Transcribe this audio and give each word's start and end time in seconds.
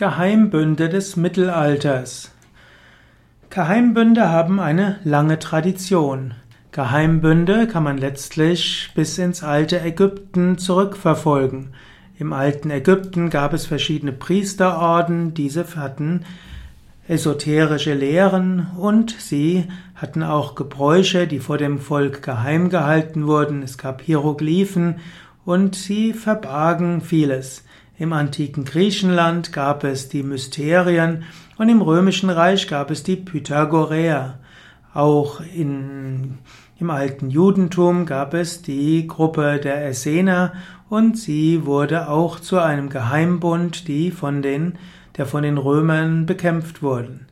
Geheimbünde 0.00 0.88
des 0.88 1.16
Mittelalters. 1.16 2.32
Geheimbünde 3.50 4.30
haben 4.30 4.58
eine 4.58 4.98
lange 5.04 5.38
Tradition. 5.38 6.32
Geheimbünde 6.72 7.66
kann 7.66 7.82
man 7.82 7.98
letztlich 7.98 8.92
bis 8.94 9.18
ins 9.18 9.42
alte 9.42 9.78
Ägypten 9.82 10.56
zurückverfolgen. 10.56 11.74
Im 12.18 12.32
alten 12.32 12.70
Ägypten 12.70 13.28
gab 13.28 13.52
es 13.52 13.66
verschiedene 13.66 14.12
Priesterorden, 14.12 15.34
diese 15.34 15.66
hatten 15.76 16.24
esoterische 17.06 17.92
Lehren 17.92 18.68
und 18.78 19.14
sie 19.18 19.66
hatten 19.94 20.22
auch 20.22 20.54
Gebräuche, 20.54 21.26
die 21.26 21.40
vor 21.40 21.58
dem 21.58 21.78
Volk 21.78 22.22
geheim 22.22 22.70
gehalten 22.70 23.26
wurden. 23.26 23.62
Es 23.62 23.76
gab 23.76 24.00
Hieroglyphen 24.00 24.94
und 25.44 25.74
sie 25.74 26.14
verbargen 26.14 27.02
vieles. 27.02 27.64
Im 28.00 28.14
antiken 28.14 28.64
Griechenland 28.64 29.52
gab 29.52 29.84
es 29.84 30.08
die 30.08 30.22
Mysterien 30.22 31.24
und 31.58 31.68
im 31.68 31.82
römischen 31.82 32.30
Reich 32.30 32.66
gab 32.66 32.90
es 32.90 33.02
die 33.02 33.16
Pythagoreer. 33.16 34.38
Auch 34.94 35.42
in, 35.54 36.38
im 36.78 36.88
alten 36.88 37.28
Judentum 37.28 38.06
gab 38.06 38.32
es 38.32 38.62
die 38.62 39.06
Gruppe 39.06 39.60
der 39.62 39.84
Essener 39.86 40.54
und 40.88 41.18
sie 41.18 41.66
wurde 41.66 42.08
auch 42.08 42.40
zu 42.40 42.58
einem 42.58 42.88
Geheimbund, 42.88 43.86
die 43.86 44.10
von 44.12 44.40
den, 44.40 44.78
der 45.18 45.26
von 45.26 45.42
den 45.42 45.58
Römern 45.58 46.24
bekämpft 46.24 46.82
wurden. 46.82 47.26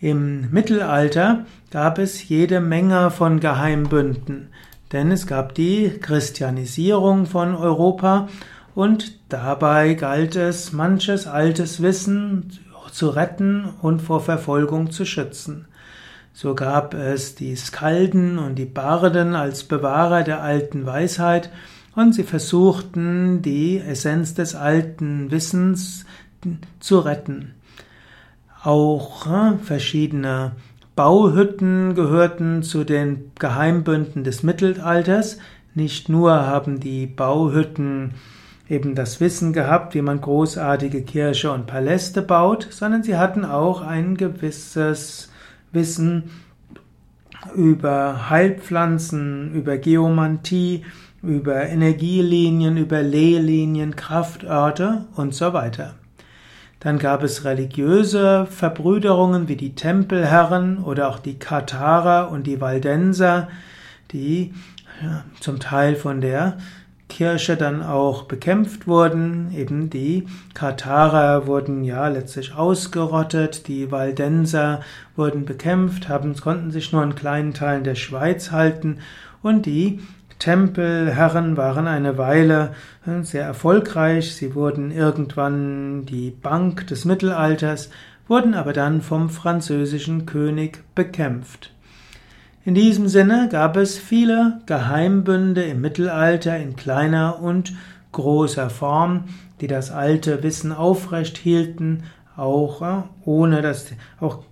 Im 0.00 0.50
Mittelalter 0.50 1.44
gab 1.70 1.98
es 1.98 2.26
jede 2.26 2.62
Menge 2.62 3.10
von 3.10 3.38
Geheimbünden, 3.38 4.48
denn 4.92 5.12
es 5.12 5.26
gab 5.26 5.54
die 5.54 5.90
Christianisierung 6.00 7.26
von 7.26 7.54
Europa 7.54 8.28
und 8.74 9.18
dabei 9.28 9.94
galt 9.94 10.36
es, 10.36 10.72
manches 10.72 11.26
altes 11.26 11.82
Wissen 11.82 12.58
zu 12.92 13.08
retten 13.08 13.68
und 13.82 14.02
vor 14.02 14.20
Verfolgung 14.20 14.90
zu 14.90 15.04
schützen. 15.04 15.66
So 16.32 16.54
gab 16.54 16.94
es 16.94 17.34
die 17.34 17.56
Skalden 17.56 18.38
und 18.38 18.54
die 18.56 18.66
Barden 18.66 19.34
als 19.34 19.64
Bewahrer 19.64 20.22
der 20.22 20.42
alten 20.42 20.86
Weisheit 20.86 21.50
und 21.94 22.14
sie 22.14 22.22
versuchten, 22.22 23.42
die 23.42 23.78
Essenz 23.78 24.34
des 24.34 24.54
alten 24.54 25.30
Wissens 25.30 26.06
zu 26.78 27.00
retten. 27.00 27.54
Auch 28.62 29.26
äh, 29.26 29.56
verschiedene 29.58 30.52
Bauhütten 30.94 31.94
gehörten 31.94 32.62
zu 32.62 32.84
den 32.84 33.32
Geheimbünden 33.38 34.22
des 34.22 34.42
Mittelalters. 34.42 35.38
Nicht 35.74 36.08
nur 36.08 36.46
haben 36.46 36.78
die 36.78 37.06
Bauhütten 37.06 38.14
eben 38.70 38.94
das 38.94 39.20
Wissen 39.20 39.52
gehabt, 39.52 39.94
wie 39.94 40.02
man 40.02 40.20
großartige 40.20 41.02
Kirche 41.02 41.50
und 41.50 41.66
Paläste 41.66 42.22
baut, 42.22 42.68
sondern 42.70 43.02
sie 43.02 43.16
hatten 43.16 43.44
auch 43.44 43.82
ein 43.82 44.16
gewisses 44.16 45.30
Wissen 45.72 46.30
über 47.54 48.30
Heilpflanzen, 48.30 49.52
über 49.54 49.76
Geomantie, 49.76 50.84
über 51.22 51.66
Energielinien, 51.66 52.76
über 52.76 53.02
Lehlinien, 53.02 53.96
Kraftorte 53.96 55.06
und 55.16 55.34
so 55.34 55.52
weiter. 55.52 55.94
Dann 56.78 56.98
gab 56.98 57.22
es 57.24 57.44
religiöse 57.44 58.46
Verbrüderungen 58.46 59.48
wie 59.48 59.56
die 59.56 59.74
Tempelherren 59.74 60.78
oder 60.78 61.08
auch 61.08 61.18
die 61.18 61.38
Katharer 61.38 62.30
und 62.30 62.46
die 62.46 62.60
Waldenser, 62.60 63.48
die 64.12 64.54
zum 65.40 65.60
Teil 65.60 65.96
von 65.96 66.20
der 66.20 66.56
Kirche 67.10 67.56
dann 67.56 67.82
auch 67.82 68.22
bekämpft 68.22 68.86
wurden. 68.86 69.52
Eben 69.54 69.90
die 69.90 70.26
Katharer 70.54 71.46
wurden 71.46 71.84
ja 71.84 72.08
letztlich 72.08 72.54
ausgerottet, 72.54 73.68
die 73.68 73.90
Waldenser 73.90 74.80
wurden 75.16 75.44
bekämpft, 75.44 76.08
haben, 76.08 76.34
konnten 76.36 76.70
sich 76.70 76.92
nur 76.92 77.02
in 77.02 77.14
kleinen 77.14 77.52
Teilen 77.52 77.84
der 77.84 77.96
Schweiz 77.96 78.50
halten 78.50 79.00
und 79.42 79.66
die 79.66 80.00
Tempelherren 80.40 81.58
waren 81.58 81.86
eine 81.86 82.16
Weile 82.16 82.74
äh, 83.06 83.22
sehr 83.22 83.44
erfolgreich. 83.44 84.34
Sie 84.34 84.54
wurden 84.54 84.90
irgendwann 84.90 86.06
die 86.06 86.30
Bank 86.30 86.86
des 86.86 87.04
Mittelalters, 87.04 87.90
wurden 88.26 88.54
aber 88.54 88.72
dann 88.72 89.02
vom 89.02 89.28
französischen 89.28 90.24
König 90.24 90.82
bekämpft. 90.94 91.72
In 92.64 92.74
diesem 92.74 93.08
Sinne 93.08 93.48
gab 93.50 93.76
es 93.78 93.96
viele 93.96 94.60
Geheimbünde 94.66 95.62
im 95.62 95.80
Mittelalter 95.80 96.58
in 96.58 96.76
kleiner 96.76 97.40
und 97.40 97.72
großer 98.12 98.68
Form, 98.68 99.24
die 99.60 99.66
das 99.66 99.90
alte 99.90 100.42
Wissen 100.42 100.72
aufrecht 100.72 101.38
hielten, 101.38 102.02
auch 102.36 102.82
äh, 102.82 103.02
ohne 103.24 103.62
dass 103.62 103.86
auch 104.20 104.42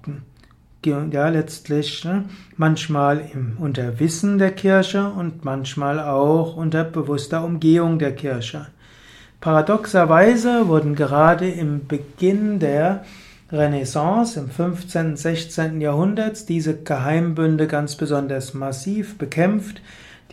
ja 0.84 1.28
letztlich 1.28 2.04
ne, 2.04 2.24
manchmal 2.56 3.22
unter 3.58 4.00
Wissen 4.00 4.38
der 4.38 4.52
Kirche 4.52 5.08
und 5.08 5.44
manchmal 5.44 6.00
auch 6.00 6.56
unter 6.56 6.84
bewusster 6.84 7.44
Umgehung 7.44 7.98
der 7.98 8.14
Kirche. 8.14 8.68
Paradoxerweise 9.40 10.66
wurden 10.66 10.94
gerade 10.94 11.48
im 11.48 11.86
Beginn 11.86 12.58
der 12.58 13.04
Renaissance 13.50 14.38
im 14.38 14.50
15. 14.50 15.06
und 15.06 15.16
16. 15.16 15.80
Jahrhundert 15.80 16.50
diese 16.50 16.76
Geheimbünde 16.76 17.66
ganz 17.66 17.96
besonders 17.96 18.52
massiv 18.52 19.16
bekämpft. 19.16 19.80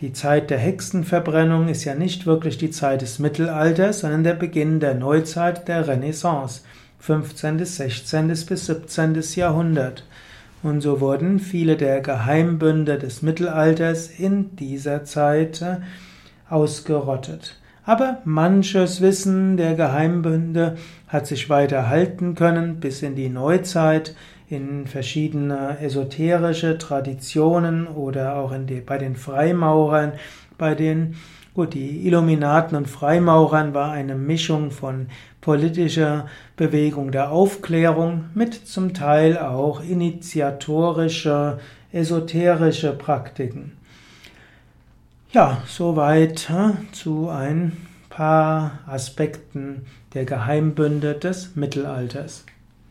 Die 0.00 0.12
Zeit 0.12 0.50
der 0.50 0.58
Hexenverbrennung 0.58 1.68
ist 1.68 1.84
ja 1.84 1.94
nicht 1.94 2.26
wirklich 2.26 2.58
die 2.58 2.70
Zeit 2.70 3.00
des 3.00 3.18
Mittelalters, 3.18 4.00
sondern 4.00 4.22
der 4.22 4.34
Beginn 4.34 4.80
der 4.80 4.94
Neuzeit 4.94 5.66
der 5.66 5.88
Renaissance, 5.88 6.60
15. 6.98 7.64
16. 7.64 8.28
bis 8.28 8.66
17. 8.66 9.18
Jahrhundert. 9.34 10.04
Und 10.62 10.82
so 10.82 11.00
wurden 11.00 11.38
viele 11.38 11.76
der 11.76 12.02
Geheimbünde 12.02 12.98
des 12.98 13.22
Mittelalters 13.22 14.08
in 14.08 14.54
dieser 14.56 15.04
Zeit 15.04 15.64
ausgerottet. 16.50 17.56
Aber 17.88 18.18
manches 18.24 19.00
Wissen 19.00 19.56
der 19.56 19.74
Geheimbünde 19.74 20.76
hat 21.06 21.28
sich 21.28 21.48
weiter 21.48 21.88
halten 21.88 22.34
können 22.34 22.80
bis 22.80 23.00
in 23.02 23.14
die 23.14 23.28
Neuzeit, 23.28 24.16
in 24.48 24.88
verschiedene 24.88 25.78
esoterische 25.80 26.78
Traditionen 26.78 27.86
oder 27.86 28.36
auch 28.36 28.52
die, 28.58 28.80
bei 28.80 28.98
den 28.98 29.14
Freimaurern, 29.14 30.14
bei 30.58 30.74
den, 30.74 31.14
gut, 31.54 31.74
die 31.74 32.04
Illuminaten 32.08 32.76
und 32.76 32.88
Freimaurern 32.88 33.72
war 33.72 33.92
eine 33.92 34.16
Mischung 34.16 34.72
von 34.72 35.06
politischer 35.40 36.26
Bewegung 36.56 37.12
der 37.12 37.30
Aufklärung 37.30 38.24
mit 38.34 38.54
zum 38.54 38.94
Teil 38.94 39.38
auch 39.38 39.80
initiatorischer, 39.80 41.60
esoterische 41.92 42.92
Praktiken. 42.92 43.75
Ja, 45.32 45.62
soweit 45.66 46.48
zu 46.92 47.28
ein 47.28 47.76
paar 48.08 48.78
Aspekten 48.86 49.84
der 50.14 50.24
Geheimbünde 50.24 51.14
des 51.14 51.56
Mittelalters. 51.56 52.44